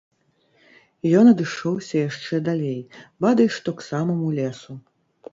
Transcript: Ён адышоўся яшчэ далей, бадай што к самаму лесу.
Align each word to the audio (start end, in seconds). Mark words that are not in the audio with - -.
Ён 1.17 1.25
адышоўся 1.33 1.95
яшчэ 2.09 2.39
далей, 2.47 2.79
бадай 3.25 3.49
што 3.57 3.69
к 3.83 3.85
самаму 3.89 4.31
лесу. 4.39 4.71